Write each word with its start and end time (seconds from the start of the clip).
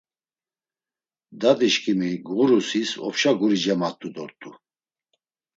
Didişǩimi 1.39 2.11
ğurusis 2.27 2.89
opşa 3.07 3.31
guri 3.37 3.57
cemat̆u 3.63 4.09
dort̆u. 4.15 4.51